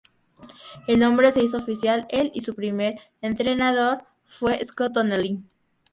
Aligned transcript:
El 0.87 0.97
nombre 0.97 1.31
se 1.31 1.43
hizo 1.43 1.57
oficial 1.57 2.07
el 2.09 2.31
y 2.33 2.41
su 2.41 2.55
primer 2.55 2.95
entrenador 3.21 4.03
fue 4.25 4.59
Scott 4.65 4.93
Donnelly. 4.93 5.43